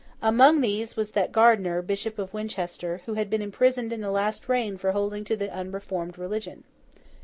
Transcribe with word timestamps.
Among 0.23 0.61
these 0.61 0.95
was 0.95 1.11
that 1.11 1.31
Gardiner, 1.31 1.83
Bishop 1.83 2.17
of 2.17 2.33
Winchester, 2.33 3.01
who 3.05 3.13
had 3.13 3.29
been 3.29 3.43
imprisoned 3.43 3.93
in 3.93 4.01
the 4.01 4.09
last 4.09 4.49
reign 4.49 4.75
for 4.75 4.93
holding 4.93 5.23
to 5.25 5.35
the 5.37 5.53
unreformed 5.53 6.17
religion. 6.17 6.63